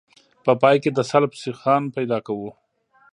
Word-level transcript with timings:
په 0.45 0.51
پای 0.61 0.75
کې 0.83 0.89
د 0.93 0.99
سلب 1.11 1.31
سیخان 1.43 1.83
پیدا 1.95 2.17
کوو 2.27 2.49